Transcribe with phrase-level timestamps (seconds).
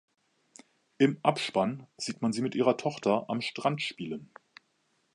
[0.97, 4.31] Im Abspann sieht man sie mit ihrer Tochter am Strand spielen.